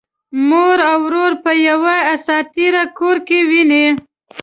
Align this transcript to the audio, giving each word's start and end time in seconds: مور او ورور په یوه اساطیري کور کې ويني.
مور 0.47 0.77
او 0.91 0.99
ورور 1.05 1.31
په 1.43 1.51
یوه 1.67 1.95
اساطیري 2.15 2.83
کور 2.97 3.17
کې 3.27 3.39
ويني. 3.49 3.85